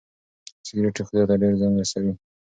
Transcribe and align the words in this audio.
سګریټ 0.67 0.95
روغتیا 0.99 1.23
ته 1.29 1.35
ډېر 1.41 1.53
زیان 1.59 1.73
رسوي. 1.79 2.13